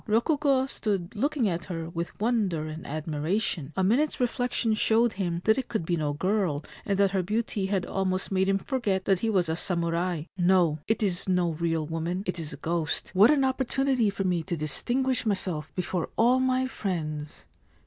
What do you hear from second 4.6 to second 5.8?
1 The head seeking fire. 3H The Snow Tomb showed him that it